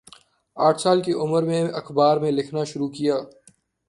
[0.57, 3.15] آٹھ سال کی عمر میں اخبار میں لکھنا شروع کیا